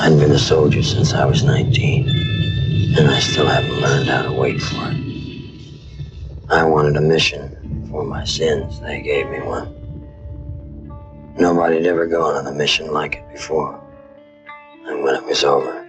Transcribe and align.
I'd 0.00 0.16
been 0.16 0.30
a 0.30 0.38
soldier 0.38 0.80
since 0.80 1.12
I 1.12 1.24
was 1.24 1.42
19, 1.42 2.08
and 2.96 3.10
I 3.10 3.18
still 3.18 3.48
haven't 3.48 3.80
learned 3.80 4.08
how 4.08 4.22
to 4.22 4.32
wait 4.32 4.62
for 4.62 4.92
it. 4.92 4.96
I 6.48 6.62
wanted 6.62 6.96
a 6.96 7.00
mission 7.00 7.88
for 7.90 8.04
my 8.04 8.22
sins. 8.22 8.78
They 8.78 9.02
gave 9.02 9.28
me 9.28 9.40
one. 9.40 9.74
Nobody'd 11.36 11.84
ever 11.84 12.06
gone 12.06 12.36
on 12.36 12.46
a 12.46 12.52
mission 12.52 12.92
like 12.92 13.16
it 13.16 13.28
before. 13.32 13.82
And 14.86 15.02
when 15.02 15.16
it 15.16 15.24
was 15.24 15.42
over, 15.42 15.84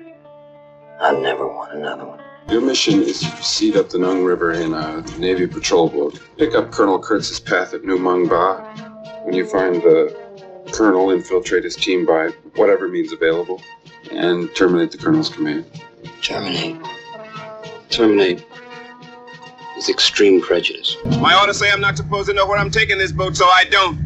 I'd 1.00 1.22
never 1.22 1.48
want 1.48 1.74
another 1.74 2.06
one. 2.06 2.20
Your 2.50 2.62
mission 2.62 3.04
is 3.04 3.20
to 3.20 3.30
proceed 3.30 3.78
up 3.78 3.90
the 3.90 4.00
Nung 4.00 4.24
River 4.24 4.54
in 4.54 4.74
a 4.74 5.02
Navy 5.20 5.46
patrol 5.46 5.88
boat. 5.88 6.20
Pick 6.40 6.56
up 6.56 6.72
Colonel 6.72 6.98
Kurtz's 6.98 7.40
path 7.40 7.76
at 7.76 7.84
Nu 7.84 8.00
Mung 8.00 8.28
Ba. 8.28 8.58
When 9.24 9.36
you 9.36 9.46
find 9.46 9.76
the 9.76 10.29
colonel, 10.74 11.12
infiltrate 11.12 11.64
his 11.64 11.76
team 11.76 12.06
by 12.06 12.30
whatever 12.56 12.88
means 12.88 13.12
available, 13.12 13.62
and 14.12 14.54
terminate 14.56 14.92
the 14.92 14.98
colonel's 14.98 15.30
command. 15.30 15.66
Terminate. 16.22 16.78
Terminate 17.90 18.46
is 19.78 19.90
extreme 19.90 20.42
prejudice. 20.42 20.96
My 21.20 21.40
orders 21.40 21.58
say 21.58 21.72
I'm 21.72 21.82
not 21.82 21.98
supposed 21.98 22.30
to 22.30 22.36
know 22.36 22.46
where 22.46 22.58
I'm 22.58 22.72
taking 22.72 22.98
this 22.98 23.12
boat, 23.12 23.36
so 23.36 23.46
I 23.46 23.66
don't. 23.66 23.98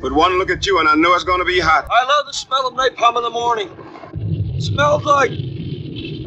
But 0.00 0.12
one 0.12 0.38
look 0.38 0.50
at 0.50 0.64
you 0.66 0.78
and 0.78 0.88
I 0.88 0.94
know 0.94 1.14
it's 1.14 1.24
gonna 1.24 1.44
be 1.44 1.60
hot. 1.60 1.86
I 1.90 2.04
love 2.04 2.26
the 2.26 2.32
smell 2.32 2.66
of 2.66 2.74
napalm 2.74 3.16
in 3.18 3.22
the 3.22 3.30
morning. 3.30 4.60
smells 4.60 5.04
like 5.04 5.30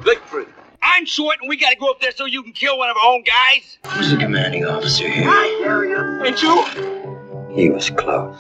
victory. 0.03 0.45
I'm 0.83 1.05
short 1.05 1.37
and 1.41 1.49
we 1.49 1.57
gotta 1.57 1.75
go 1.77 1.89
up 1.89 1.99
there 1.99 2.11
so 2.11 2.25
you 2.25 2.43
can 2.43 2.51
kill 2.51 2.77
one 2.77 2.89
of 2.89 2.97
our 2.97 3.13
own 3.13 3.23
guys. 3.23 3.79
Who's 3.87 4.11
the 4.11 4.17
commanding 4.17 4.65
officer 4.65 5.09
here? 5.09 5.27
I 5.27 5.59
hear 5.63 5.85
you. 5.85 6.23
And 6.23 6.41
you? 6.41 7.55
He 7.55 7.69
was 7.69 7.89
close. 7.89 8.37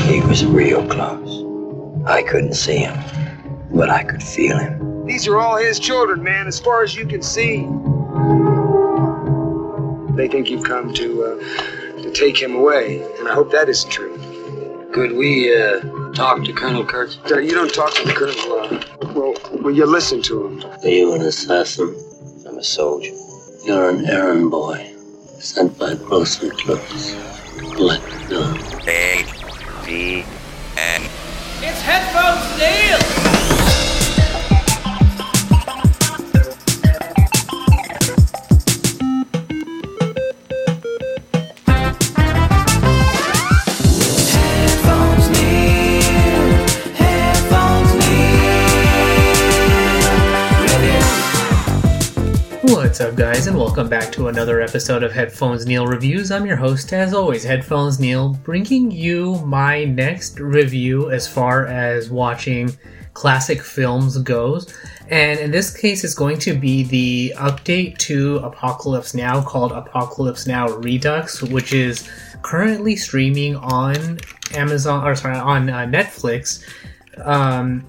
He 0.00 0.20
was 0.22 0.44
real 0.44 0.86
close. 0.88 1.44
I 2.06 2.22
couldn't 2.22 2.54
see 2.54 2.78
him, 2.78 2.98
but 3.70 3.90
I 3.90 4.02
could 4.04 4.22
feel 4.22 4.58
him. 4.58 5.06
These 5.06 5.28
are 5.28 5.38
all 5.38 5.56
his 5.56 5.78
children, 5.78 6.22
man, 6.22 6.46
as 6.46 6.58
far 6.58 6.82
as 6.82 6.96
you 6.96 7.06
can 7.06 7.22
see. 7.22 7.66
They 10.16 10.28
think 10.28 10.50
you've 10.50 10.64
come 10.64 10.92
to 10.94 11.24
uh, 11.24 12.02
to 12.02 12.10
take 12.12 12.40
him 12.40 12.54
away, 12.54 13.02
and 13.18 13.28
I 13.28 13.34
hope 13.34 13.50
that 13.52 13.68
isn't 13.68 13.90
true. 13.90 14.16
Could 14.92 15.12
we 15.12 15.54
uh, 15.56 15.80
talk 16.12 16.44
to 16.44 16.52
Colonel 16.52 16.84
Kurtz? 16.84 17.18
Uh, 17.30 17.38
You 17.38 17.52
don't 17.52 17.72
talk 17.72 17.94
to 17.94 18.04
the 18.04 18.12
colonel. 18.12 18.58
Uh, 18.60 19.12
well, 19.14 19.34
well, 19.62 19.74
you 19.74 19.86
listen 19.86 20.20
to 20.22 20.46
him. 20.46 20.64
Are 20.82 20.88
you 20.88 21.14
an 21.14 21.22
assassin? 21.22 21.96
I'm 22.46 22.58
a 22.58 22.64
soldier. 22.64 23.12
You're 23.64 23.90
an 23.90 24.04
errand 24.06 24.50
boy, 24.50 24.94
sent 25.38 25.78
by 25.78 25.94
Gross 25.94 26.42
and 26.42 26.52
Close. 26.58 27.14
Collect 27.74 28.04
the 28.04 28.26
gun. 28.28 28.58
A 28.88 29.24
It's 31.60 31.82
headphones, 31.82 32.58
Neil. 32.58 33.21
What's 52.62 53.00
up, 53.00 53.16
guys, 53.16 53.48
and 53.48 53.58
welcome 53.58 53.88
back 53.88 54.12
to 54.12 54.28
another 54.28 54.60
episode 54.60 55.02
of 55.02 55.10
Headphones 55.10 55.66
Neil 55.66 55.84
Reviews. 55.84 56.30
I'm 56.30 56.46
your 56.46 56.54
host, 56.54 56.92
as 56.92 57.12
always, 57.12 57.42
Headphones 57.42 57.98
Neil, 57.98 58.34
bringing 58.44 58.92
you 58.92 59.38
my 59.44 59.82
next 59.84 60.38
review 60.38 61.10
as 61.10 61.26
far 61.26 61.66
as 61.66 62.08
watching 62.08 62.70
classic 63.14 63.60
films 63.60 64.16
goes. 64.18 64.72
And 65.10 65.40
in 65.40 65.50
this 65.50 65.76
case, 65.76 66.04
it's 66.04 66.14
going 66.14 66.38
to 66.38 66.54
be 66.54 66.84
the 66.84 67.34
update 67.36 67.98
to 67.98 68.36
Apocalypse 68.36 69.12
Now 69.12 69.42
called 69.42 69.72
Apocalypse 69.72 70.46
Now 70.46 70.68
Redux, 70.68 71.42
which 71.42 71.72
is 71.72 72.08
currently 72.42 72.94
streaming 72.94 73.56
on 73.56 74.20
Amazon, 74.54 75.04
or 75.04 75.16
sorry, 75.16 75.36
on 75.36 75.68
uh, 75.68 75.78
Netflix. 75.80 76.64
Um, 77.18 77.84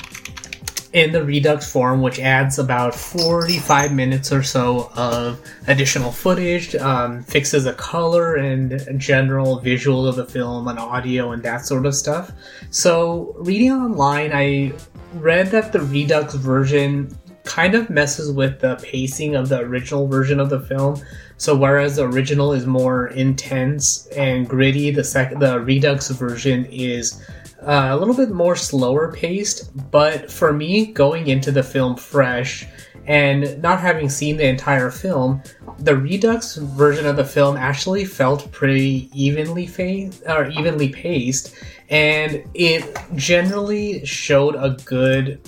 in 0.94 1.12
the 1.12 1.24
Redux 1.24 1.70
form, 1.70 2.02
which 2.02 2.20
adds 2.20 2.60
about 2.60 2.94
45 2.94 3.94
minutes 3.94 4.32
or 4.32 4.44
so 4.44 4.92
of 4.96 5.42
additional 5.68 6.12
footage, 6.12 6.76
um, 6.76 7.24
fixes 7.24 7.64
the 7.64 7.74
color 7.74 8.36
and 8.36 9.00
general 9.00 9.60
visual 9.60 10.08
of 10.08 10.16
the 10.16 10.26
film 10.26 10.68
and 10.68 10.78
audio 10.78 11.32
and 11.32 11.42
that 11.44 11.66
sort 11.66 11.88
of 11.88 11.96
stuff. 11.96 12.32
So, 12.70 13.36
reading 13.40 13.72
online, 13.72 14.32
I 14.34 14.74
read 15.16 15.48
that 15.48 15.74
the 15.74 15.82
Redux 15.82 16.36
version 16.36 17.18
kind 17.44 17.76
of 17.76 17.90
messes 17.90 18.32
with 18.32 18.60
the 18.60 18.76
pacing 18.78 19.36
of 19.36 19.50
the 19.50 19.60
original 19.60 20.08
version 20.08 20.40
of 20.40 20.50
the 20.50 20.62
film. 20.62 21.02
So 21.38 21.56
whereas 21.56 21.98
the 21.98 22.08
original 22.08 22.54
is 22.54 22.66
more 22.66 23.08
intense 23.08 24.08
and 24.08 24.48
gritty, 24.48 24.92
the 24.92 25.04
sec- 25.04 25.40
the 25.40 25.60
Redux 25.60 26.10
version 26.12 26.66
is 26.66 27.22
uh, 27.66 27.90
a 27.92 27.98
little 27.98 28.16
bit 28.16 28.30
more 28.30 28.56
slower 28.56 29.12
paced, 29.12 29.92
but 29.92 30.32
for 30.32 30.54
me, 30.54 30.88
going 30.88 31.28
into 31.28 31.52
the 31.52 31.64
film 31.64 31.96
fresh 31.96 32.68
and 33.06 33.62
not 33.62 33.80
having 33.80 34.10
seen 34.10 34.38
the 34.38 34.48
entire 34.48 34.90
film, 34.90 35.42
the 35.80 35.96
Redux 35.96 36.56
version 36.56 37.06
of 37.06 37.16
the 37.16 37.26
film 37.26 37.58
actually 37.58 38.06
felt 38.06 38.52
pretty 38.52 39.10
evenly 39.14 39.68
phased 39.68 40.24
or 40.28 40.50
evenly 40.50 40.90
paced, 40.90 41.56
and 41.90 42.44
it 42.54 42.98
generally 43.16 44.06
showed 44.06 44.56
a 44.56 44.78
good 44.86 45.42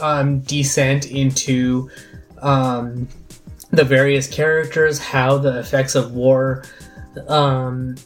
um, 0.00 0.40
descent 0.40 1.10
into 1.10 1.90
um, 2.40 3.08
the 3.70 3.84
various 3.84 4.26
characters, 4.26 4.98
how 4.98 5.38
the 5.38 5.58
effects 5.58 5.94
of 5.94 6.12
war 6.12 6.64
um, 7.26 7.96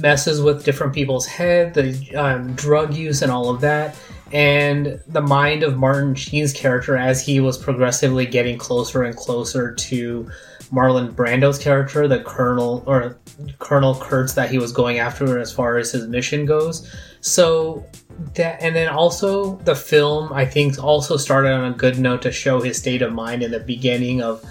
messes 0.00 0.40
with 0.40 0.64
different 0.64 0.92
people's 0.92 1.26
head, 1.26 1.74
the 1.74 2.14
um, 2.14 2.54
drug 2.54 2.94
use, 2.94 3.22
and 3.22 3.32
all 3.32 3.50
of 3.50 3.60
that, 3.60 3.96
and 4.32 5.00
the 5.08 5.22
mind 5.22 5.62
of 5.62 5.76
Martin 5.76 6.14
Sheen's 6.14 6.52
character 6.52 6.96
as 6.96 7.24
he 7.24 7.40
was 7.40 7.56
progressively 7.56 8.26
getting 8.26 8.58
closer 8.58 9.02
and 9.02 9.16
closer 9.16 9.74
to 9.74 10.30
Marlon 10.72 11.14
Brando's 11.14 11.58
character, 11.58 12.06
the 12.06 12.20
Colonel 12.20 12.82
or 12.86 13.18
Colonel 13.58 13.94
Kurtz 13.94 14.34
that 14.34 14.50
he 14.50 14.58
was 14.58 14.72
going 14.72 14.98
after 14.98 15.38
as 15.38 15.52
far 15.52 15.78
as 15.78 15.92
his 15.92 16.06
mission 16.06 16.44
goes. 16.44 16.94
So 17.20 17.86
that, 18.34 18.60
and 18.62 18.76
then 18.76 18.88
also 18.88 19.56
the 19.58 19.74
film, 19.74 20.32
I 20.32 20.44
think, 20.44 20.82
also 20.82 21.16
started 21.16 21.52
on 21.52 21.72
a 21.72 21.74
good 21.74 21.98
note 21.98 22.22
to 22.22 22.32
show 22.32 22.60
his 22.60 22.76
state 22.76 23.02
of 23.02 23.12
mind 23.12 23.42
in 23.42 23.50
the 23.50 23.60
beginning 23.60 24.22
of 24.22 24.44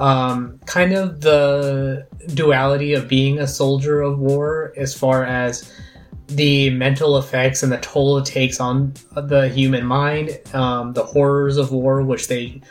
um, 0.00 0.58
kind 0.64 0.94
of 0.94 1.20
the 1.20 2.06
duality 2.34 2.94
of 2.94 3.06
being 3.06 3.38
a 3.38 3.46
soldier 3.46 4.00
of 4.00 4.18
war 4.18 4.72
as 4.76 4.94
far 4.94 5.24
as 5.24 5.70
the 6.28 6.70
mental 6.70 7.18
effects 7.18 7.62
and 7.62 7.70
the 7.70 7.76
toll 7.78 8.16
it 8.16 8.24
takes 8.24 8.60
on 8.60 8.94
the 9.14 9.48
human 9.50 9.84
mind, 9.84 10.40
um, 10.54 10.94
the 10.94 11.04
horrors 11.04 11.58
of 11.58 11.70
war, 11.70 12.02
which 12.02 12.28
they 12.28 12.62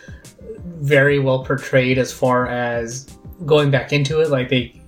very 0.79 1.19
well 1.19 1.45
portrayed 1.45 1.99
as 1.99 2.11
far 2.11 2.47
as 2.47 3.05
going 3.45 3.69
back 3.69 3.93
into 3.93 4.21
it. 4.21 4.29
Like 4.29 4.49
they, 4.49 4.81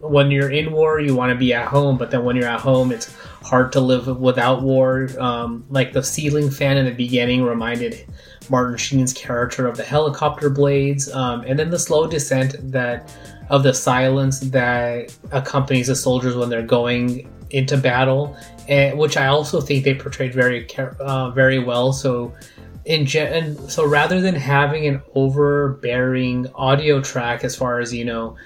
when 0.00 0.32
you're 0.32 0.50
in 0.50 0.72
war, 0.72 0.98
you 1.00 1.14
want 1.14 1.30
to 1.30 1.38
be 1.38 1.54
at 1.54 1.68
home, 1.68 1.96
but 1.96 2.10
then 2.10 2.24
when 2.24 2.34
you're 2.34 2.48
at 2.48 2.60
home, 2.60 2.90
it's 2.90 3.14
hard 3.42 3.70
to 3.72 3.80
live 3.80 4.08
without 4.18 4.62
war. 4.62 5.08
Um, 5.20 5.64
like 5.70 5.92
the 5.92 6.02
ceiling 6.02 6.50
fan 6.50 6.76
in 6.76 6.86
the 6.86 6.94
beginning 6.94 7.44
reminded 7.44 8.04
Martin 8.50 8.76
Sheen's 8.76 9.12
character 9.12 9.66
of 9.66 9.76
the 9.76 9.84
helicopter 9.84 10.50
blades, 10.50 11.12
um, 11.12 11.42
and 11.46 11.58
then 11.58 11.70
the 11.70 11.78
slow 11.78 12.06
descent 12.06 12.54
that 12.72 13.14
of 13.48 13.62
the 13.62 13.72
silence 13.72 14.40
that 14.40 15.16
accompanies 15.32 15.86
the 15.86 15.94
soldiers 15.94 16.34
when 16.36 16.48
they're 16.48 16.62
going 16.62 17.30
into 17.50 17.76
battle, 17.76 18.36
and, 18.68 18.98
which 18.98 19.16
I 19.16 19.26
also 19.26 19.60
think 19.60 19.84
they 19.84 19.94
portrayed 19.94 20.34
very 20.34 20.68
uh, 21.00 21.30
very 21.30 21.58
well. 21.58 21.92
So. 21.92 22.34
In 22.84 23.08
and 23.16 23.58
so 23.68 23.84
rather 23.84 24.20
than 24.20 24.36
having 24.36 24.86
an 24.86 25.02
overbearing 25.16 26.46
audio 26.54 27.00
track 27.00 27.42
as 27.42 27.56
far 27.56 27.80
as 27.80 27.92
you 27.92 28.04
know 28.04 28.36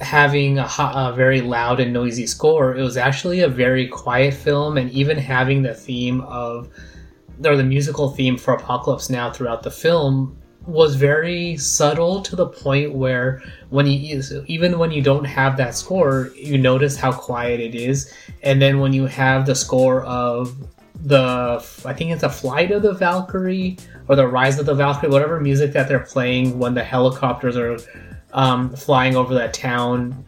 having 0.00 0.58
a, 0.58 0.68
a, 0.78 1.12
very 1.16 1.40
loud 1.40 1.80
and 1.80 1.92
noisy 1.92 2.26
score. 2.26 2.76
It 2.76 2.82
was 2.82 2.96
actually 2.96 3.40
a 3.40 3.48
very 3.48 3.88
quiet 3.88 4.34
film, 4.34 4.76
and 4.76 4.90
even 4.90 5.16
having 5.16 5.62
the 5.62 5.74
theme 5.74 6.20
of 6.22 6.68
or 7.44 7.56
the 7.56 7.64
musical 7.64 8.10
theme 8.10 8.36
for 8.36 8.54
Apocalypse 8.54 9.10
Now 9.10 9.30
throughout 9.30 9.62
the 9.62 9.70
film 9.70 10.36
was 10.66 10.96
very 10.96 11.56
subtle 11.56 12.20
to 12.22 12.34
the 12.34 12.46
point 12.46 12.92
where 12.92 13.42
when 13.70 13.86
you 13.86 14.22
even 14.46 14.78
when 14.78 14.90
you 14.90 15.02
don't 15.02 15.24
have 15.24 15.56
that 15.56 15.74
score, 15.74 16.32
you 16.36 16.58
notice 16.58 16.96
how 16.96 17.12
quiet 17.12 17.60
it 17.60 17.74
is, 17.74 18.12
and 18.42 18.60
then 18.60 18.80
when 18.80 18.92
you 18.92 19.06
have 19.06 19.46
the 19.46 19.54
score 19.54 20.02
of 20.04 20.56
the 21.04 21.64
I 21.84 21.92
think 21.92 22.10
it's 22.10 22.22
a 22.22 22.30
flight 22.30 22.70
of 22.72 22.82
the 22.82 22.94
Valkyrie 22.94 23.76
or 24.08 24.16
the 24.16 24.26
rise 24.26 24.58
of 24.58 24.66
the 24.66 24.74
Valkyrie, 24.74 25.10
whatever 25.10 25.40
music 25.40 25.72
that 25.72 25.88
they're 25.88 26.00
playing 26.00 26.58
when 26.58 26.74
the 26.74 26.82
helicopters 26.82 27.56
are 27.56 27.76
um, 28.32 28.74
flying 28.74 29.16
over 29.16 29.34
that 29.34 29.54
town 29.54 30.24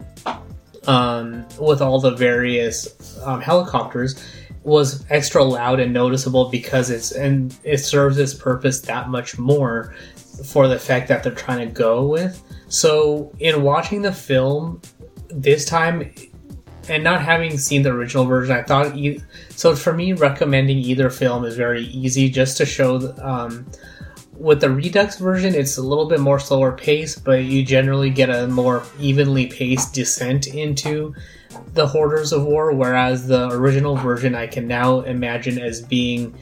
um, 0.86 1.46
with 1.58 1.82
all 1.82 2.00
the 2.00 2.12
various 2.12 3.20
um, 3.24 3.40
helicopters 3.40 4.24
was 4.62 5.04
extra 5.10 5.42
loud 5.42 5.80
and 5.80 5.92
noticeable 5.92 6.48
because 6.50 6.90
it's 6.90 7.12
and 7.12 7.56
it 7.64 7.78
serves 7.78 8.18
its 8.18 8.34
purpose 8.34 8.80
that 8.82 9.08
much 9.08 9.38
more 9.38 9.94
for 10.44 10.68
the 10.68 10.78
fact 10.78 11.08
that 11.08 11.22
they're 11.22 11.32
trying 11.32 11.66
to 11.66 11.72
go 11.72 12.06
with. 12.06 12.42
So 12.68 13.32
in 13.38 13.62
watching 13.62 14.02
the 14.02 14.12
film 14.12 14.80
this 15.28 15.64
time 15.64 16.12
and 16.88 17.04
not 17.04 17.20
having 17.20 17.58
seen 17.58 17.82
the 17.82 17.90
original 17.90 18.24
version, 18.24 18.56
I 18.56 18.62
thought 18.62 18.96
e- 18.96 19.20
so 19.50 19.74
for 19.74 19.92
me 19.92 20.12
recommending 20.12 20.78
either 20.78 21.10
film 21.10 21.44
is 21.44 21.56
very 21.56 21.84
easy 21.84 22.28
just 22.28 22.56
to 22.58 22.66
show 22.66 23.14
um, 23.20 23.66
with 24.38 24.60
the 24.60 24.70
Redux 24.70 25.18
version, 25.18 25.54
it's 25.54 25.76
a 25.78 25.82
little 25.82 26.06
bit 26.06 26.20
more 26.20 26.38
slower 26.38 26.72
pace, 26.72 27.16
but 27.16 27.44
you 27.44 27.64
generally 27.64 28.10
get 28.10 28.30
a 28.30 28.46
more 28.46 28.84
evenly 29.00 29.46
paced 29.46 29.94
descent 29.94 30.46
into 30.46 31.14
the 31.74 31.86
Hoarders 31.86 32.32
of 32.32 32.44
War, 32.44 32.72
whereas 32.72 33.26
the 33.26 33.48
original 33.50 33.96
version 33.96 34.34
I 34.34 34.46
can 34.46 34.66
now 34.66 35.00
imagine 35.00 35.58
as 35.58 35.80
being 35.80 36.34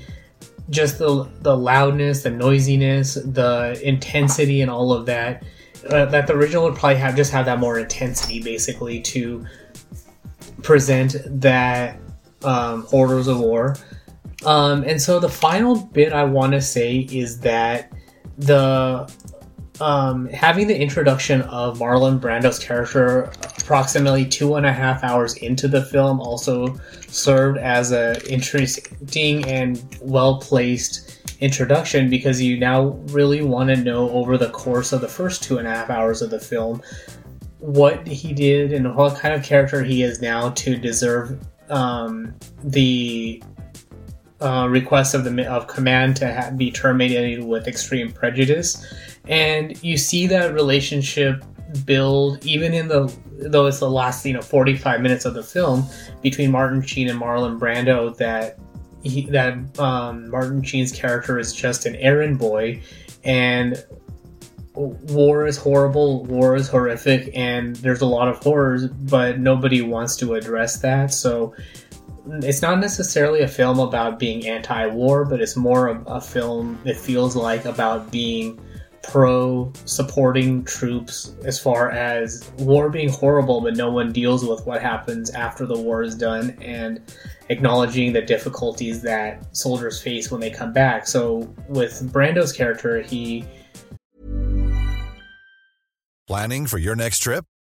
just 0.71 0.99
the, 0.99 1.29
the 1.43 1.57
loudness, 1.57 2.23
the 2.23 2.31
noisiness, 2.31 3.15
the 3.15 3.81
intensity, 3.83 4.63
and 4.63 4.71
all 4.71 4.93
of 4.93 5.07
that. 5.07 5.45
Uh, 5.89 6.07
that 6.07 6.27
the 6.27 6.35
original 6.35 6.65
would 6.65 6.75
probably 6.75 6.97
have 6.97 7.15
just 7.15 7.31
have 7.31 7.47
that 7.47 7.61
more 7.61 7.79
intensity, 7.79 8.43
basically, 8.43 9.01
to 9.01 9.47
present 10.63 11.17
that 11.27 11.99
um, 12.43 12.83
Hoarders 12.87 13.29
of 13.29 13.39
War. 13.39 13.77
Um, 14.45 14.83
and 14.83 15.01
so 15.01 15.21
the 15.21 15.29
final 15.29 15.77
bit 15.77 16.13
I 16.13 16.25
want 16.25 16.53
to 16.53 16.61
say 16.61 17.07
is 17.11 17.41
that 17.41 17.93
the 18.39 19.11
um, 19.81 20.27
having 20.29 20.67
the 20.67 20.79
introduction 20.79 21.43
of 21.43 21.79
Marlon 21.79 22.21
Brando's 22.21 22.59
character 22.59 23.31
approximately 23.59 24.25
two 24.25 24.57
and 24.57 24.67
a 24.67 24.73
half 24.73 25.03
hours 25.03 25.37
into 25.39 25.69
the 25.69 25.85
film 25.85 26.21
also 26.21 26.79
served 27.09 27.59
as 27.59 27.93
a 27.93 28.25
interesting 28.31 29.45
and 29.45 29.99
well 30.01 30.39
placed 30.39 31.23
introduction 31.41 32.09
because 32.09 32.41
you 32.41 32.59
now 32.59 32.89
really 33.09 33.43
want 33.43 33.69
to 33.69 33.77
know 33.77 34.09
over 34.11 34.39
the 34.39 34.51
course 34.51 34.93
of 34.93 35.01
the 35.01 35.09
first 35.09 35.43
two 35.43 35.59
and 35.59 35.69
a 35.69 35.71
half 35.71 35.91
hours 35.91 36.23
of 36.23 36.31
the 36.31 36.41
film 36.41 36.81
what 37.59 38.07
he 38.07 38.33
did 38.33 38.73
and 38.73 38.95
what 38.95 39.19
kind 39.19 39.35
of 39.35 39.43
character 39.43 39.83
he 39.83 40.03
is 40.03 40.21
now 40.23 40.51
to 40.51 40.77
deserve 40.77 41.39
um, 41.69 42.35
the 42.63 43.43
uh, 44.41 44.67
request 44.69 45.15
of 45.15 45.25
the 45.25 45.51
of 45.51 45.67
command 45.67 46.17
to 46.17 46.33
ha- 46.33 46.51
be 46.51 46.71
terminated 46.71 47.45
with 47.45 47.67
extreme 47.67 48.13
prejudice, 48.13 48.85
and 49.27 49.83
you 49.83 49.97
see 49.97 50.27
that 50.27 50.53
relationship 50.55 51.43
build 51.85 52.45
even 52.47 52.73
in 52.73 52.89
the 52.89 53.13
though 53.39 53.67
it's 53.67 53.81
the 53.81 53.91
last 53.91 54.25
you 54.25 54.33
know 54.33 54.41
45 54.41 55.01
minutes 55.01 55.25
of 55.25 55.35
the 55.35 55.43
film 55.43 55.85
between 56.23 56.51
Martin 56.51 56.81
Sheen 56.81 57.09
and 57.09 57.21
Marlon 57.21 57.59
Brando 57.59 58.17
that 58.17 58.59
he, 59.03 59.27
that 59.27 59.79
um, 59.79 60.31
Martin 60.31 60.63
Sheen's 60.63 60.93
character 60.93 61.39
is 61.39 61.53
just 61.53 61.87
an 61.87 61.97
errand 61.97 62.39
boy 62.39 62.81
and 63.25 63.85
war 64.75 65.47
is 65.47 65.57
horrible 65.57 66.25
war 66.25 66.55
is 66.55 66.69
horrific 66.69 67.31
and 67.35 67.77
there's 67.77 68.03
a 68.03 68.07
lot 68.07 68.29
of 68.29 68.37
horrors 68.39 68.87
but 68.87 69.39
nobody 69.39 69.83
wants 69.83 70.17
to 70.17 70.35
address 70.35 70.81
that. 70.81 71.13
So 71.13 71.55
it's 72.43 72.63
not 72.63 72.81
necessarily 72.81 73.43
a 73.43 73.49
film 73.49 73.79
about 73.79 74.19
being 74.19 74.47
anti-war, 74.47 75.25
but 75.25 75.41
it's 75.41 75.57
more 75.57 75.89
of 75.89 76.03
a 76.07 76.21
film. 76.21 76.79
It 76.85 76.97
feels 76.97 77.37
like 77.37 77.65
about 77.65 78.11
being 78.11 78.61
pro 79.03 79.73
supporting 79.85 80.65
troops 80.65 81.37
as 81.45 81.61
far 81.61 81.91
as 81.91 82.51
war 82.59 82.91
being 82.91 83.09
horrible, 83.09 83.61
but 83.61 83.77
no 83.77 83.91
one 83.91 84.13
deals 84.13 84.45
with 84.45 84.67
what 84.67 84.83
happens 84.83 85.31
after 85.31 85.65
the 85.65 85.79
war 85.79 86.03
is 86.03 86.15
done, 86.15 86.57
and 86.61 87.01
acknowledging 87.49 88.13
the 88.13 88.23
difficulties 88.23 89.03
that 89.03 89.57
soldiers 89.57 90.03
face 90.03 90.31
when 90.31 90.41
they 90.41 90.51
come 90.51 90.73
back. 90.73 91.07
So 91.07 91.55
with 91.69 92.13
Brando's 92.13 92.53
character, 92.53 93.01
he 93.03 93.45
planning 96.27 96.67
for 96.67 96.79
your 96.79 96.97
next 96.97 97.21
trip. 97.21 97.45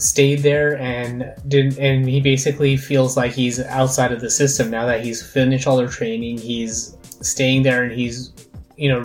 Stayed 0.00 0.40
there 0.40 0.78
and 0.78 1.32
didn't 1.48 1.78
and 1.78 2.08
he 2.08 2.20
basically 2.20 2.76
feels 2.76 3.16
like 3.16 3.32
he's 3.32 3.60
outside 3.60 4.12
of 4.12 4.20
the 4.20 4.30
system 4.30 4.70
now 4.70 4.86
that 4.86 5.04
he's 5.04 5.22
finished 5.22 5.66
all 5.66 5.76
their 5.76 5.88
training. 5.88 6.38
He's 6.38 6.96
staying 7.20 7.62
there 7.62 7.84
and 7.84 7.92
he's 7.92 8.32
you 8.80 8.88
know, 8.88 9.02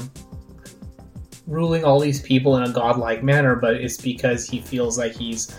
ruling 1.46 1.84
all 1.84 2.00
these 2.00 2.22
people 2.22 2.56
in 2.56 2.64
a 2.64 2.72
godlike 2.72 3.22
manner, 3.22 3.56
but 3.58 3.76
it's 3.76 4.02
because 4.02 4.48
he 4.48 4.62
feels 4.62 4.98
like 4.98 5.14
he's 5.14 5.54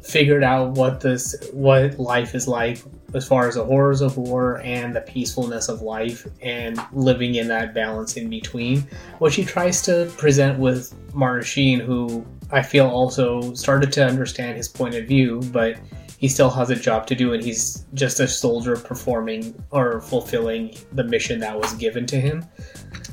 figured 0.00 0.44
out 0.44 0.70
what 0.70 1.00
this 1.00 1.34
what 1.52 1.98
life 1.98 2.34
is 2.34 2.48
like 2.48 2.80
as 3.14 3.26
far 3.26 3.48
as 3.48 3.56
the 3.56 3.64
horrors 3.64 4.00
of 4.00 4.16
war 4.16 4.60
and 4.62 4.94
the 4.94 5.00
peacefulness 5.02 5.68
of 5.68 5.82
life 5.82 6.26
and 6.40 6.80
living 6.92 7.34
in 7.34 7.46
that 7.48 7.74
balance 7.74 8.16
in 8.16 8.30
between 8.30 8.80
which 9.18 9.34
he 9.34 9.44
tries 9.44 9.82
to 9.82 10.10
present 10.16 10.58
with 10.58 10.94
martin 11.12 11.44
sheen 11.44 11.78
who 11.78 12.24
i 12.50 12.62
feel 12.62 12.86
also 12.86 13.52
started 13.54 13.92
to 13.92 14.04
understand 14.04 14.56
his 14.56 14.68
point 14.68 14.94
of 14.94 15.06
view 15.06 15.40
but 15.52 15.78
he 16.18 16.26
still 16.26 16.50
has 16.50 16.70
a 16.70 16.76
job 16.76 17.06
to 17.06 17.14
do 17.14 17.32
and 17.32 17.44
he's 17.44 17.86
just 17.94 18.18
a 18.20 18.26
soldier 18.26 18.76
performing 18.76 19.54
or 19.70 20.00
fulfilling 20.00 20.74
the 20.92 21.04
mission 21.04 21.38
that 21.38 21.58
was 21.58 21.72
given 21.74 22.06
to 22.06 22.20
him 22.20 22.44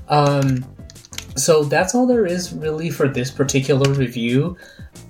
um, 0.07 0.63
so 1.35 1.63
that's 1.63 1.93
all 1.93 2.07
there 2.07 2.25
is 2.25 2.53
really 2.53 2.89
for 2.89 3.07
this 3.07 3.29
particular 3.29 3.91
review 3.93 4.55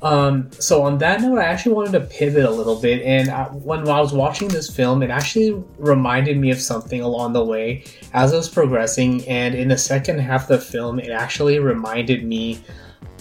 um, 0.02 0.52
so 0.52 0.84
on 0.84 0.98
that 1.00 1.22
note, 1.22 1.40
I 1.40 1.46
actually 1.46 1.74
wanted 1.74 1.94
to 1.94 2.02
pivot 2.02 2.46
a 2.46 2.52
little 2.52 2.80
bit, 2.80 3.02
and 3.02 3.30
I, 3.30 3.46
when 3.46 3.88
I 3.88 4.00
was 4.00 4.14
watching 4.14 4.48
this 4.48 4.70
film, 4.70 5.02
it 5.02 5.10
actually 5.10 5.64
reminded 5.78 6.38
me 6.38 6.52
of 6.52 6.60
something 6.60 7.02
along 7.02 7.34
the 7.34 7.44
way 7.44 7.84
as 8.14 8.34
I 8.34 8.38
was 8.38 8.50
progressing. 8.50 9.28
And 9.28 9.56
in 9.56 9.70
the 9.70 9.78
second 9.78 10.20
half 10.20 10.44
of 10.44 10.48
the 10.50 10.60
film, 10.60 11.00
it 11.00 11.10
actually 11.10 11.60
reminded 11.60 12.24
me 12.24 12.60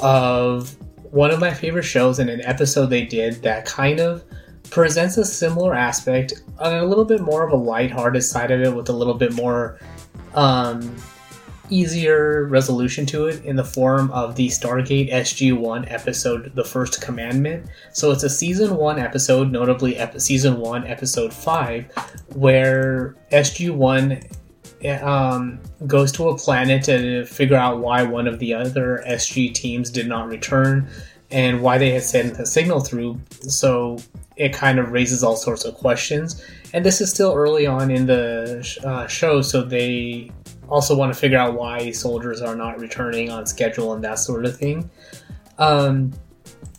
of 0.00 0.76
one 1.14 1.30
of 1.30 1.38
my 1.38 1.54
favorite 1.54 1.84
shows 1.84 2.18
and 2.18 2.28
an 2.28 2.40
episode 2.44 2.86
they 2.86 3.04
did 3.04 3.40
that 3.40 3.64
kind 3.64 4.00
of 4.00 4.24
presents 4.70 5.16
a 5.16 5.24
similar 5.24 5.72
aspect 5.72 6.32
on 6.58 6.74
a 6.74 6.84
little 6.84 7.04
bit 7.04 7.20
more 7.20 7.46
of 7.46 7.52
a 7.52 7.56
lighthearted 7.56 8.24
side 8.24 8.50
of 8.50 8.60
it 8.60 8.74
with 8.74 8.88
a 8.88 8.92
little 8.92 9.14
bit 9.14 9.32
more 9.32 9.78
um, 10.34 10.96
easier 11.70 12.46
resolution 12.46 13.06
to 13.06 13.26
it 13.26 13.44
in 13.44 13.54
the 13.54 13.62
form 13.62 14.10
of 14.10 14.34
the 14.34 14.48
Stargate 14.48 15.12
SG1 15.12 15.88
episode, 15.88 16.52
The 16.56 16.64
First 16.64 17.00
Commandment. 17.00 17.64
So 17.92 18.10
it's 18.10 18.24
a 18.24 18.28
season 18.28 18.74
1 18.74 18.98
episode, 18.98 19.52
notably 19.52 19.96
ep- 19.96 20.20
season 20.20 20.58
1, 20.58 20.84
episode 20.84 21.32
5, 21.32 21.92
where 22.34 23.14
SG1 23.30 24.36
um, 24.86 25.60
goes 25.86 26.12
to 26.12 26.28
a 26.28 26.36
planet 26.36 26.84
to 26.84 27.24
figure 27.24 27.56
out 27.56 27.78
why 27.78 28.02
one 28.02 28.26
of 28.26 28.38
the 28.38 28.54
other 28.54 29.02
SG 29.06 29.52
teams 29.54 29.90
did 29.90 30.06
not 30.06 30.28
return 30.28 30.88
and 31.30 31.62
why 31.62 31.78
they 31.78 31.90
had 31.90 32.02
sent 32.02 32.36
the 32.36 32.46
signal 32.46 32.80
through. 32.80 33.20
So 33.40 33.98
it 34.36 34.52
kind 34.52 34.78
of 34.78 34.92
raises 34.92 35.22
all 35.22 35.36
sorts 35.36 35.64
of 35.64 35.74
questions. 35.74 36.44
And 36.72 36.84
this 36.84 37.00
is 37.00 37.10
still 37.10 37.34
early 37.34 37.66
on 37.66 37.90
in 37.90 38.06
the 38.06 38.78
uh, 38.84 39.06
show, 39.06 39.42
so 39.42 39.62
they 39.62 40.30
also 40.68 40.96
want 40.96 41.12
to 41.12 41.18
figure 41.18 41.38
out 41.38 41.54
why 41.54 41.90
soldiers 41.90 42.40
are 42.42 42.56
not 42.56 42.80
returning 42.80 43.30
on 43.30 43.46
schedule 43.46 43.92
and 43.92 44.02
that 44.04 44.18
sort 44.18 44.44
of 44.44 44.56
thing. 44.56 44.90
Um, 45.58 46.12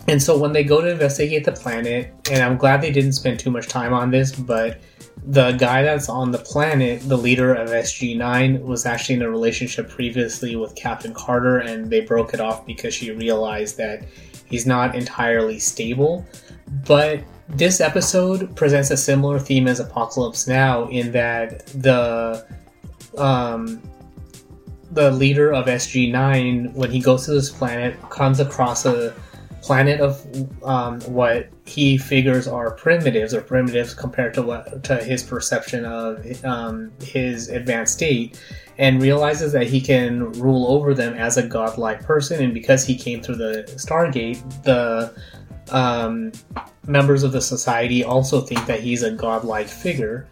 and 0.07 0.21
so 0.21 0.38
when 0.38 0.53
they 0.53 0.63
go 0.63 0.81
to 0.81 0.89
investigate 0.89 1.45
the 1.45 1.51
planet, 1.51 2.13
and 2.31 2.43
I'm 2.43 2.57
glad 2.57 2.81
they 2.81 2.91
didn't 2.91 3.13
spend 3.13 3.39
too 3.39 3.50
much 3.50 3.67
time 3.67 3.93
on 3.93 4.12
this, 4.12 4.31
but 4.31 4.79
the 5.27 5.53
guy 5.53 5.81
that's 5.81 6.09
on 6.09 6.31
the 6.31 6.38
planet, 6.38 7.01
the 7.09 7.17
leader 7.17 7.53
of 7.53 7.69
SG9, 7.69 8.62
was 8.62 8.85
actually 8.85 9.15
in 9.15 9.21
a 9.24 9.29
relationship 9.29 9.89
previously 9.89 10.55
with 10.55 10.75
Captain 10.75 11.13
Carter, 11.13 11.59
and 11.59 11.89
they 11.89 12.01
broke 12.01 12.33
it 12.33 12.39
off 12.39 12.65
because 12.65 12.93
she 12.93 13.12
realized 13.12 13.77
that 13.77 14.05
he's 14.45 14.67
not 14.67 14.95
entirely 14.95 15.57
stable. 15.57 16.24
But 16.85 17.24
this 17.50 17.81
episode 17.81 18.55
presents 18.55 18.91
a 18.91 18.97
similar 18.97 19.39
theme 19.39 19.67
as 19.67 19.79
Apocalypse 19.79 20.47
Now 20.47 20.88
in 20.89 21.12
that 21.13 21.65
the 21.67 22.45
um, 23.17 23.81
the 24.91 25.12
leader 25.12 25.53
of 25.53 25.65
SG9, 25.65 26.74
when 26.74 26.91
he 26.91 27.00
goes 27.00 27.25
to 27.25 27.31
this 27.31 27.50
planet, 27.50 28.00
comes 28.09 28.39
across 28.39 28.85
a 28.85 29.13
planet 29.65 30.00
of 30.00 30.24
um, 30.63 31.01
what 31.01 31.50
he 31.65 31.98
figures 31.98 32.48
are 32.48 32.69
primitives, 32.69 33.34
or 33.34 33.41
primitives 33.41 33.95
compared 33.95 34.31
to 34.36 34.43
what 34.43 34.84
to 34.84 35.03
his 35.03 35.24
perception 35.24 35.86
of 35.86 36.45
um, 36.45 36.91
his 37.01 37.50
advanced 37.50 37.93
state, 37.93 38.39
and 38.77 39.01
realizes 39.01 39.51
that 39.53 39.65
he 39.65 39.81
can 39.81 40.31
rule 40.34 40.67
over 40.67 40.93
them 40.93 41.15
as 41.15 41.38
a 41.38 41.48
godlike 41.48 42.03
person. 42.03 42.43
And 42.43 42.53
because 42.53 42.86
he 42.86 42.95
came 42.95 43.24
through 43.24 43.38
the 43.38 43.63
Stargate, 43.75 44.39
the 44.62 45.12
um, 45.72 46.31
members 46.86 47.24
of 47.24 47.31
the 47.31 47.41
society 47.41 48.03
also 48.03 48.41
think 48.41 48.67
that 48.67 48.81
he's 48.81 49.01
a 49.01 49.10
godlike 49.10 49.67
figure 49.67 50.27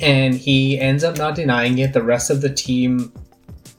and 0.00 0.34
he 0.34 0.78
ends 0.78 1.02
up 1.02 1.18
not 1.18 1.34
denying 1.34 1.78
it. 1.78 1.92
The 1.92 2.02
rest 2.02 2.30
of 2.30 2.40
the 2.40 2.48
team 2.48 3.12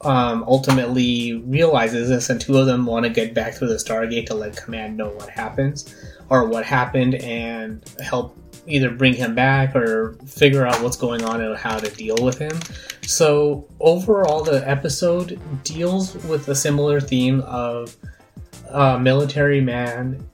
um, 0.04 0.44
ultimately 0.48 1.34
realizes 1.46 2.10
this, 2.10 2.30
and 2.30 2.40
two 2.40 2.58
of 2.58 2.66
them 2.66 2.86
want 2.86 3.06
to 3.06 3.10
get 3.10 3.34
back 3.34 3.54
through 3.54 3.70
the 3.70 3.76
Stargate 3.76 4.26
to 4.28 4.34
let 4.34 4.56
Command 4.56 4.98
know 4.98 5.10
what 5.10 5.30
happens 5.30 5.94
or 6.30 6.46
what 6.46 6.66
happened 6.66 7.16
and 7.16 7.84
help 8.00 8.38
either 8.68 8.92
bring 8.92 9.14
him 9.14 9.36
back 9.36 9.76
or 9.76 10.14
figure 10.26 10.66
out 10.66 10.82
what's 10.82 10.98
going 10.98 11.24
on 11.24 11.42
and 11.42 11.58
how 11.58 11.78
to 11.78 11.90
deal 11.92 12.18
with 12.22 12.38
him. 12.38 12.58
So, 13.04 13.68
overall, 13.80 14.44
the 14.44 14.68
episode 14.70 15.40
deals 15.64 16.16
with 16.26 16.48
a 16.48 16.56
similar 16.56 17.00
theme 17.02 17.42
of 17.42 17.96
a 18.70 19.00
military 19.00 19.62
man 19.62 20.28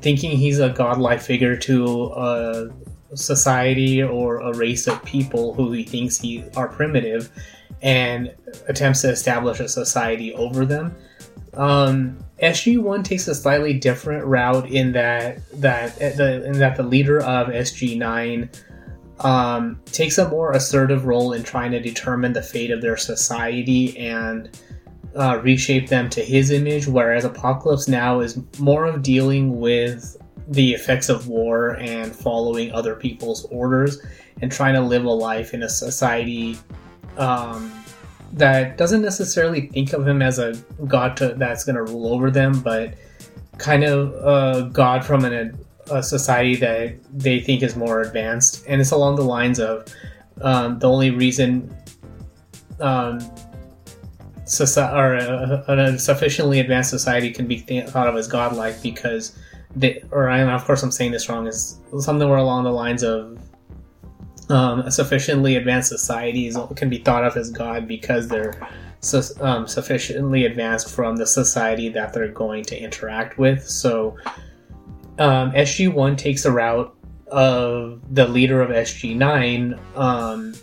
thinking 0.00 0.36
he's 0.36 0.58
a 0.58 0.70
godlike 0.70 1.20
figure 1.20 1.56
to 1.56 2.12
a 2.16 2.68
society 3.14 4.02
or 4.02 4.38
a 4.38 4.54
race 4.56 4.86
of 4.86 5.02
people 5.04 5.54
who 5.54 5.72
he 5.72 5.82
thinks 5.82 6.18
he 6.18 6.44
are 6.56 6.68
primitive 6.68 7.30
and 7.82 8.34
attempts 8.68 9.02
to 9.02 9.10
establish 9.10 9.60
a 9.60 9.68
society 9.68 10.34
over 10.34 10.64
them. 10.64 10.94
Um, 11.54 12.18
SG1 12.42 13.04
takes 13.04 13.26
a 13.26 13.34
slightly 13.34 13.74
different 13.74 14.24
route 14.24 14.70
in 14.70 14.92
that 14.92 15.40
that 15.60 15.98
the 15.98 16.44
in 16.44 16.58
that 16.58 16.76
the 16.76 16.82
leader 16.82 17.20
of 17.20 17.48
SG9 17.48 18.48
um, 19.20 19.80
takes 19.86 20.18
a 20.18 20.28
more 20.28 20.52
assertive 20.52 21.04
role 21.04 21.32
in 21.32 21.42
trying 21.42 21.72
to 21.72 21.80
determine 21.80 22.32
the 22.32 22.42
fate 22.42 22.70
of 22.70 22.80
their 22.80 22.96
society 22.96 23.98
and 23.98 24.56
uh, 25.16 25.40
reshape 25.42 25.88
them 25.88 26.08
to 26.10 26.22
his 26.22 26.50
image, 26.52 26.86
whereas 26.86 27.24
Apocalypse 27.24 27.88
Now 27.88 28.20
is 28.20 28.40
more 28.60 28.86
of 28.86 29.02
dealing 29.02 29.58
with 29.58 30.16
the 30.46 30.72
effects 30.72 31.08
of 31.08 31.28
war 31.28 31.76
and 31.80 32.14
following 32.14 32.72
other 32.72 32.94
people's 32.94 33.44
orders 33.46 34.00
and 34.40 34.50
trying 34.50 34.74
to 34.74 34.80
live 34.80 35.04
a 35.04 35.10
life 35.10 35.52
in 35.52 35.64
a 35.64 35.68
society 35.68 36.56
um, 37.18 37.72
that 38.32 38.76
doesn't 38.76 39.02
necessarily 39.02 39.68
think 39.68 39.92
of 39.92 40.06
him 40.06 40.22
as 40.22 40.38
a 40.38 40.54
god 40.86 41.16
to, 41.18 41.34
that's 41.34 41.64
going 41.64 41.76
to 41.76 41.82
rule 41.82 42.12
over 42.14 42.30
them, 42.30 42.60
but 42.60 42.94
kind 43.58 43.84
of 43.84 44.12
a 44.14 44.70
god 44.70 45.04
from 45.04 45.24
an, 45.24 45.58
a 45.90 46.02
society 46.02 46.54
that 46.56 46.98
they 47.12 47.40
think 47.40 47.62
is 47.62 47.76
more 47.76 48.02
advanced. 48.02 48.64
And 48.68 48.80
it's 48.80 48.92
along 48.92 49.16
the 49.16 49.24
lines 49.24 49.58
of 49.58 49.92
um, 50.40 50.78
the 50.78 50.88
only 50.88 51.10
reason 51.10 51.74
um, 52.80 53.20
society, 54.44 54.96
or 54.96 55.14
a, 55.14 55.64
a, 55.68 55.98
sufficiently 55.98 56.60
advanced 56.60 56.90
society 56.90 57.30
can 57.30 57.46
be 57.46 57.58
thought 57.58 58.06
of 58.06 58.16
as 58.16 58.28
godlike 58.28 58.80
because 58.82 59.36
they, 59.74 60.02
or 60.10 60.28
I, 60.28 60.40
of 60.42 60.64
course 60.64 60.82
I'm 60.82 60.92
saying 60.92 61.12
this 61.12 61.28
wrong, 61.28 61.46
is 61.46 61.80
something 61.98 62.28
along 62.28 62.64
the 62.64 62.72
lines 62.72 63.02
of 63.02 63.38
um, 64.50 64.90
sufficiently 64.90 65.56
advanced 65.56 65.88
societies 65.88 66.56
can 66.76 66.88
be 66.88 66.98
thought 66.98 67.24
of 67.24 67.36
as 67.36 67.50
God 67.50 67.86
because 67.86 68.28
they're 68.28 68.58
su- 69.00 69.22
um, 69.40 69.66
sufficiently 69.66 70.44
advanced 70.44 70.90
from 70.90 71.16
the 71.16 71.26
society 71.26 71.88
that 71.90 72.12
they're 72.12 72.28
going 72.28 72.64
to 72.64 72.80
interact 72.80 73.38
with. 73.38 73.68
So 73.68 74.16
um, 75.18 75.52
SG1 75.52 76.16
takes 76.16 76.44
a 76.44 76.52
route 76.52 76.94
of 77.26 78.00
the 78.14 78.26
leader 78.26 78.62
of 78.62 78.70
SG9 78.70 79.78
um, 79.96 80.54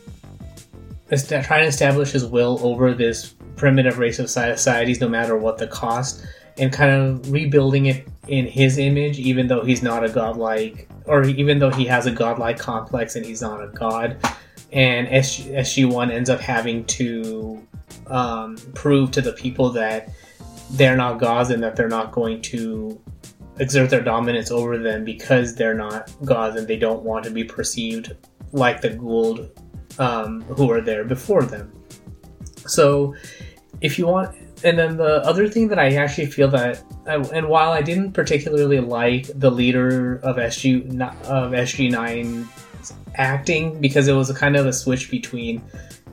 trying 1.07 1.63
to 1.63 1.67
establish 1.67 2.11
his 2.11 2.25
will 2.25 2.59
over 2.63 2.93
this 2.93 3.35
primitive 3.55 3.99
race 3.99 4.19
of 4.19 4.29
societies 4.29 4.99
no 4.99 5.07
matter 5.07 5.37
what 5.37 5.57
the 5.57 5.67
cost 5.67 6.25
and 6.57 6.71
kind 6.73 6.91
of 6.91 7.31
rebuilding 7.31 7.85
it 7.85 8.07
in 8.27 8.45
his 8.45 8.77
image, 8.77 9.19
even 9.19 9.47
though 9.47 9.63
he's 9.63 9.83
not 9.83 10.03
a 10.03 10.09
godlike, 10.09 10.89
or 11.07 11.23
even 11.23 11.59
though 11.59 11.69
he 11.69 11.85
has 11.85 12.05
a 12.05 12.11
godlike 12.11 12.57
complex 12.57 13.15
and 13.15 13.25
he's 13.25 13.41
not 13.41 13.63
a 13.63 13.67
god. 13.67 14.17
And 14.71 15.07
SG, 15.07 15.91
one 15.91 16.11
ends 16.11 16.29
up 16.29 16.39
having 16.39 16.85
to 16.85 17.65
um, 18.07 18.57
prove 18.73 19.11
to 19.11 19.21
the 19.21 19.33
people 19.33 19.69
that 19.71 20.09
they're 20.71 20.97
not 20.97 21.19
gods 21.19 21.51
and 21.51 21.61
that 21.63 21.75
they're 21.75 21.87
not 21.87 22.11
going 22.11 22.41
to 22.41 22.99
exert 23.59 23.89
their 23.89 24.01
dominance 24.01 24.51
over 24.51 24.77
them 24.77 25.05
because 25.05 25.55
they're 25.55 25.75
not 25.75 26.11
gods 26.25 26.57
and 26.57 26.67
they 26.67 26.75
don't 26.75 27.03
want 27.03 27.23
to 27.23 27.31
be 27.31 27.43
perceived 27.43 28.15
like 28.51 28.81
the 28.81 28.89
Goa'uld 28.89 29.49
um, 29.99 30.41
who 30.41 30.67
were 30.67 30.81
there 30.81 31.05
before 31.05 31.43
them. 31.43 31.71
So, 32.67 33.15
if 33.81 33.99
you 33.99 34.07
want 34.07 34.35
and 34.63 34.79
then 34.79 34.97
the 34.97 35.25
other 35.25 35.47
thing 35.47 35.67
that 35.69 35.79
I 35.79 35.95
actually 35.95 36.27
feel 36.27 36.47
that, 36.49 36.83
and 37.05 37.47
while 37.47 37.71
I 37.71 37.81
didn't 37.81 38.13
particularly 38.13 38.79
like 38.79 39.29
the 39.35 39.51
leader 39.51 40.17
of 40.23 40.37
SG 40.37 40.89
of 41.01 41.51
SG 41.51 41.91
nine 41.91 42.47
acting 43.15 43.79
because 43.79 44.07
it 44.07 44.13
was 44.13 44.29
a 44.29 44.33
kind 44.33 44.55
of 44.55 44.65
a 44.65 44.73
switch 44.73 45.09
between 45.09 45.61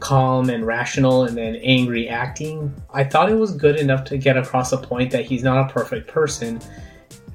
calm 0.00 0.50
and 0.50 0.66
rational 0.66 1.24
and 1.24 1.36
then 1.36 1.56
angry 1.56 2.08
acting, 2.08 2.74
I 2.92 3.04
thought 3.04 3.30
it 3.30 3.36
was 3.36 3.52
good 3.54 3.76
enough 3.76 4.04
to 4.06 4.18
get 4.18 4.36
across 4.36 4.72
a 4.72 4.78
point 4.78 5.12
that 5.12 5.24
he's 5.24 5.42
not 5.42 5.70
a 5.70 5.72
perfect 5.72 6.08
person, 6.08 6.60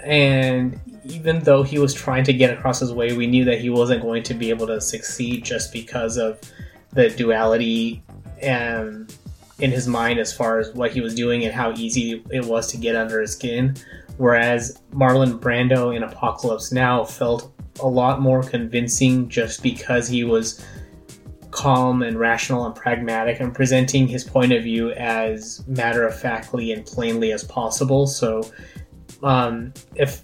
and 0.04 0.80
even 1.06 1.40
though 1.40 1.64
he 1.64 1.80
was 1.80 1.94
trying 1.94 2.24
to 2.26 2.34
get 2.34 2.52
across 2.52 2.80
his 2.80 2.94
way, 2.94 3.14
we 3.14 3.28
knew 3.28 3.46
that 3.46 3.60
he 3.60 3.70
wasn't 3.70 4.02
going 4.02 4.24
to 4.24 4.34
be 4.34 4.50
able 4.50 4.68
to 4.68 4.82
succeed 4.82 5.44
just 5.44 5.72
because 5.72 6.18
of 6.18 6.40
the 6.92 7.10
duality 7.10 8.04
and 8.42 9.16
in 9.60 9.72
his 9.72 9.88
mind 9.88 10.20
as 10.20 10.32
far 10.34 10.60
as 10.60 10.74
what 10.74 10.92
he 10.92 11.02
was 11.02 11.16
doing 11.16 11.46
and 11.46 11.54
how 11.54 11.74
easy 11.74 12.24
it 12.30 12.46
was 12.46 12.68
to 12.68 12.78
get 12.78 12.96
under 12.96 13.22
his 13.22 13.32
skin. 13.32 13.76
Whereas 14.18 14.82
Marlon 14.92 15.40
Brando 15.40 15.96
in 15.96 16.04
Apocalypse 16.04 16.72
Now 16.72 17.04
felt 17.04 17.52
a 17.80 17.88
lot 17.88 18.22
more 18.22 18.42
convincing 18.44 19.30
just 19.30 19.62
because 19.62 20.08
he 20.08 20.24
was 20.24 20.64
calm 21.52 22.04
and 22.04 22.20
rational 22.20 22.66
and 22.66 22.76
pragmatic 22.76 23.40
and 23.40 23.54
presenting 23.54 24.08
his 24.08 24.24
point 24.24 24.52
of 24.52 24.64
view 24.64 24.92
as 24.92 25.66
matter 25.68 26.06
of 26.06 26.20
factly 26.20 26.72
and 26.72 26.86
plainly 26.86 27.32
as 27.32 27.44
possible. 27.44 28.06
So, 28.06 28.44
um, 29.24 29.74
if 29.96 30.22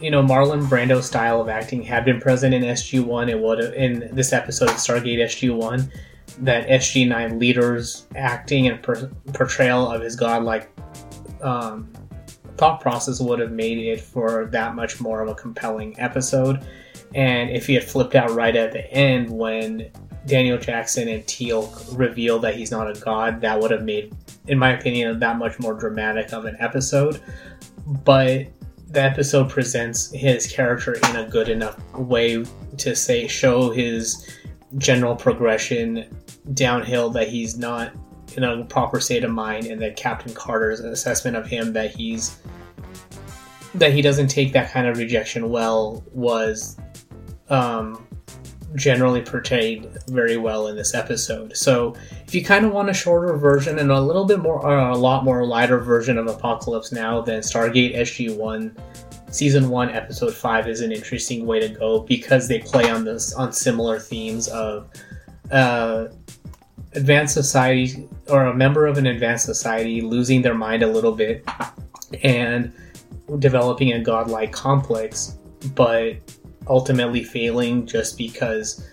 you 0.00 0.10
know 0.10 0.22
Marlon 0.22 0.66
Brando's 0.66 1.06
style 1.06 1.40
of 1.40 1.48
acting 1.48 1.82
had 1.82 2.04
been 2.04 2.20
present 2.20 2.52
in 2.52 2.62
SG 2.62 3.02
One, 3.02 3.28
it 3.28 3.38
would 3.38 3.58
have 3.58 3.72
in 3.72 4.10
this 4.12 4.32
episode 4.32 4.68
of 4.68 4.76
Stargate 4.76 5.18
SG 5.18 5.54
One, 5.54 5.90
that 6.40 6.68
SG 6.68 7.08
Nine 7.08 7.38
leader's 7.38 8.06
acting 8.16 8.66
and 8.66 8.82
per- 8.82 9.10
portrayal 9.32 9.90
of 9.90 10.02
his 10.02 10.16
godlike 10.16 10.70
um, 11.42 11.90
thought 12.56 12.80
process 12.80 13.20
would 13.20 13.38
have 13.38 13.52
made 13.52 13.78
it 13.78 14.00
for 14.00 14.46
that 14.46 14.74
much 14.74 15.00
more 15.00 15.20
of 15.20 15.28
a 15.28 15.34
compelling 15.34 15.98
episode. 15.98 16.66
And 17.14 17.50
if 17.50 17.66
he 17.66 17.74
had 17.74 17.84
flipped 17.84 18.14
out 18.14 18.30
right 18.30 18.54
at 18.54 18.72
the 18.72 18.90
end 18.92 19.30
when 19.30 19.90
Daniel 20.26 20.58
Jackson 20.58 21.08
and 21.08 21.24
Teal'c 21.24 21.96
reveal 21.96 22.38
that 22.40 22.56
he's 22.56 22.70
not 22.70 22.94
a 22.94 22.98
god, 23.00 23.40
that 23.42 23.60
would 23.60 23.70
have 23.70 23.84
made, 23.84 24.14
in 24.48 24.58
my 24.58 24.72
opinion, 24.72 25.18
that 25.20 25.38
much 25.38 25.58
more 25.58 25.74
dramatic 25.74 26.32
of 26.32 26.44
an 26.44 26.56
episode. 26.58 27.20
But 28.04 28.48
the 28.88 29.02
episode 29.02 29.48
presents 29.48 30.10
his 30.12 30.46
character 30.46 30.94
in 30.94 31.16
a 31.16 31.28
good 31.28 31.48
enough 31.48 31.78
way 31.94 32.44
to 32.78 32.96
say 32.96 33.28
show 33.28 33.70
his 33.70 34.28
general 34.78 35.14
progression 35.14 36.04
downhill 36.54 37.10
that 37.10 37.28
he's 37.28 37.58
not 37.58 37.92
in 38.36 38.44
a 38.44 38.64
proper 38.64 39.00
state 39.00 39.24
of 39.24 39.30
mind 39.30 39.66
and 39.66 39.80
that 39.80 39.96
Captain 39.96 40.34
Carter's 40.34 40.80
assessment 40.80 41.36
of 41.36 41.46
him 41.46 41.72
that 41.72 41.90
he's 41.94 42.38
that 43.74 43.92
he 43.92 44.02
doesn't 44.02 44.28
take 44.28 44.52
that 44.52 44.70
kind 44.70 44.86
of 44.86 44.96
rejection 44.96 45.50
well 45.50 46.02
was 46.12 46.78
um, 47.50 48.06
generally 48.74 49.22
portrayed 49.22 49.88
very 50.08 50.36
well 50.36 50.68
in 50.68 50.76
this 50.76 50.94
episode. 50.94 51.56
So 51.56 51.94
if 52.26 52.34
you 52.34 52.44
kind 52.44 52.64
of 52.64 52.72
want 52.72 52.88
a 52.88 52.94
shorter 52.94 53.36
version 53.36 53.78
and 53.78 53.90
a 53.90 54.00
little 54.00 54.24
bit 54.24 54.40
more, 54.40 54.64
or 54.64 54.78
a 54.78 54.96
lot 54.96 55.24
more 55.24 55.44
lighter 55.46 55.78
version 55.78 56.18
of 56.18 56.26
Apocalypse 56.26 56.90
Now, 56.90 57.20
than 57.20 57.40
Stargate 57.40 57.96
SG 57.96 58.34
One 58.36 58.76
season 59.36 59.68
one 59.68 59.90
episode 59.90 60.34
five 60.34 60.66
is 60.66 60.80
an 60.80 60.90
interesting 60.90 61.44
way 61.44 61.60
to 61.60 61.68
go 61.68 62.00
because 62.00 62.48
they 62.48 62.58
play 62.58 62.88
on 62.88 63.04
this 63.04 63.34
on 63.34 63.52
similar 63.52 63.98
themes 63.98 64.48
of 64.48 64.90
uh, 65.50 66.06
advanced 66.94 67.34
society 67.34 68.08
or 68.28 68.46
a 68.46 68.54
member 68.54 68.86
of 68.86 68.96
an 68.96 69.06
advanced 69.06 69.44
society 69.44 70.00
losing 70.00 70.40
their 70.40 70.54
mind 70.54 70.82
a 70.82 70.86
little 70.86 71.12
bit 71.12 71.44
and 72.22 72.72
developing 73.38 73.92
a 73.92 74.00
godlike 74.00 74.52
complex, 74.52 75.36
but 75.74 76.14
ultimately 76.68 77.22
failing 77.22 77.86
just 77.86 78.16
because 78.16 78.88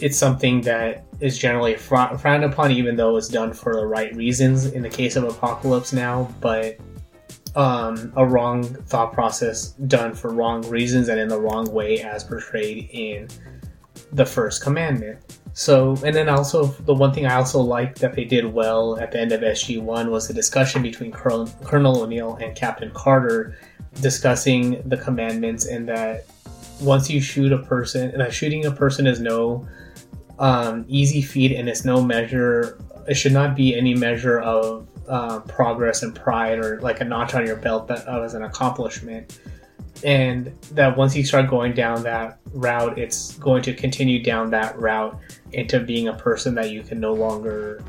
it's 0.00 0.16
something 0.16 0.62
that 0.62 1.04
is 1.20 1.38
generally 1.38 1.76
frowned 1.76 2.44
upon, 2.44 2.72
even 2.72 2.96
though 2.96 3.16
it's 3.16 3.28
done 3.28 3.52
for 3.52 3.76
the 3.76 3.86
right 3.86 4.14
reasons. 4.16 4.66
In 4.66 4.82
the 4.82 4.88
case 4.88 5.14
of 5.16 5.24
Apocalypse 5.24 5.92
Now, 5.92 6.34
but 6.40 6.78
um, 7.56 8.12
a 8.16 8.26
wrong 8.26 8.64
thought 8.64 9.12
process 9.12 9.70
done 9.86 10.14
for 10.14 10.30
wrong 10.30 10.62
reasons 10.68 11.08
and 11.08 11.20
in 11.20 11.28
the 11.28 11.40
wrong 11.40 11.70
way, 11.72 12.00
as 12.00 12.24
portrayed 12.24 12.88
in 12.92 13.28
the 14.12 14.26
First 14.26 14.62
Commandment. 14.62 15.38
So, 15.52 15.96
and 16.04 16.14
then 16.14 16.28
also 16.28 16.66
the 16.66 16.94
one 16.94 17.12
thing 17.12 17.26
I 17.26 17.36
also 17.36 17.60
liked 17.60 18.00
that 18.00 18.14
they 18.14 18.24
did 18.24 18.44
well 18.44 18.98
at 18.98 19.12
the 19.12 19.20
end 19.20 19.30
of 19.30 19.40
SG 19.40 19.80
One 19.80 20.10
was 20.10 20.26
the 20.26 20.34
discussion 20.34 20.82
between 20.82 21.12
Colonel, 21.12 22.02
O'Neill 22.02 22.34
and 22.36 22.56
Captain 22.56 22.90
Carter, 22.90 23.56
discussing 24.00 24.82
the 24.88 24.96
commandments 24.96 25.66
and 25.66 25.88
that 25.88 26.26
once 26.80 27.08
you 27.08 27.20
shoot 27.20 27.52
a 27.52 27.58
person, 27.58 28.10
and 28.10 28.20
that 28.20 28.34
shooting 28.34 28.66
a 28.66 28.70
person 28.70 29.06
is 29.06 29.20
no 29.20 29.66
um, 30.40 30.84
easy 30.88 31.22
feat 31.22 31.52
and 31.52 31.68
it's 31.68 31.84
no 31.84 32.02
measure. 32.02 32.78
It 33.06 33.14
should 33.14 33.32
not 33.32 33.54
be 33.54 33.76
any 33.76 33.94
measure 33.94 34.40
of 34.40 34.88
uh, 35.08 35.40
progress 35.40 36.02
and 36.02 36.14
pride 36.14 36.58
or 36.58 36.80
like 36.80 37.00
a 37.00 37.04
notch 37.04 37.34
on 37.34 37.46
your 37.46 37.56
belt, 37.56 37.88
but 37.88 38.08
as 38.08 38.34
an 38.34 38.42
accomplishment. 38.42 39.38
And 40.02 40.52
that 40.72 40.96
once 40.96 41.16
you 41.16 41.24
start 41.24 41.48
going 41.48 41.72
down 41.72 42.02
that 42.02 42.38
route, 42.52 42.98
it's 42.98 43.36
going 43.38 43.62
to 43.62 43.74
continue 43.74 44.22
down 44.22 44.50
that 44.50 44.78
route 44.78 45.18
into 45.52 45.80
being 45.80 46.08
a 46.08 46.14
person 46.14 46.54
that 46.56 46.70
you 46.70 46.82
can 46.82 47.00
no 47.00 47.14
longer 47.14 47.82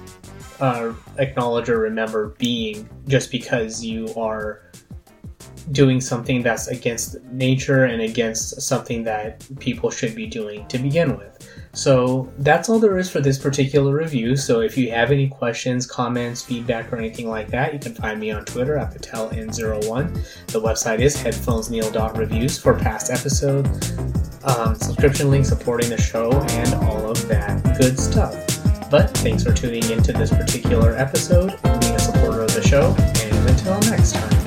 uh, 0.59 0.93
acknowledge 1.17 1.67
or 1.67 1.79
remember 1.79 2.29
being 2.37 2.87
just 3.07 3.31
because 3.31 3.83
you 3.83 4.13
are 4.15 4.61
doing 5.71 5.99
something 5.99 6.43
that's 6.43 6.67
against 6.67 7.21
nature 7.25 7.85
and 7.85 8.01
against 8.01 8.61
something 8.61 9.03
that 9.03 9.45
people 9.59 9.89
should 9.89 10.15
be 10.15 10.27
doing 10.27 10.67
to 10.67 10.77
begin 10.77 11.17
with. 11.17 11.49
So 11.73 12.31
that's 12.37 12.69
all 12.69 12.79
there 12.79 12.97
is 12.97 13.09
for 13.09 13.19
this 13.19 13.37
particular 13.37 13.93
review. 13.93 14.37
So 14.37 14.61
if 14.61 14.77
you 14.77 14.91
have 14.91 15.11
any 15.11 15.27
questions, 15.27 15.85
comments, 15.85 16.41
feedback, 16.41 16.91
or 16.93 16.97
anything 16.97 17.29
like 17.29 17.49
that, 17.49 17.73
you 17.73 17.79
can 17.79 17.93
find 17.93 18.19
me 18.19 18.31
on 18.31 18.45
Twitter 18.45 18.77
at 18.77 18.93
theteln01. 18.93 20.47
The 20.47 20.61
website 20.61 20.99
is 20.99 21.17
headphonesneil.reviews 21.17 22.57
for 22.57 22.75
past 22.75 23.11
episodes, 23.11 23.91
um, 24.45 24.75
subscription 24.75 25.29
link 25.29 25.45
supporting 25.45 25.89
the 25.89 25.99
show, 25.99 26.31
and 26.31 26.73
all 26.85 27.11
of 27.11 27.27
that 27.27 27.61
good 27.77 27.99
stuff. 27.99 28.33
But 28.89 29.09
thanks 29.17 29.43
for 29.43 29.51
tuning 29.51 29.83
into 29.89 30.13
this 30.13 30.29
particular 30.29 30.95
episode 30.95 31.59
being 31.63 31.95
a 31.95 31.99
supporter 31.99 32.41
of 32.43 32.53
the 32.53 32.65
show, 32.65 32.95
and 32.97 33.49
until 33.49 33.79
next 33.91 34.13
time. 34.13 34.44